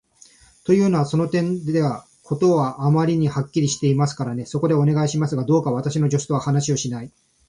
[0.65, 4.47] というのは、その点では事はあまりにはっきりしていますからね。
[4.47, 7.29] そこで、お願いしますが、どうか私の助手とは話をしないで下さい。